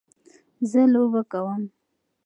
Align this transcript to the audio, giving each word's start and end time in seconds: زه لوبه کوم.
زه 0.69 0.81
لوبه 0.93 1.21
کوم. 1.31 1.61